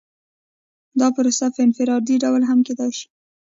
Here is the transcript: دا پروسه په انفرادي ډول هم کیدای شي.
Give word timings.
دا 0.99 1.07
پروسه 1.15 1.45
په 1.55 1.59
انفرادي 1.65 2.15
ډول 2.23 2.41
هم 2.49 2.59
کیدای 2.67 2.91
شي. 2.97 3.07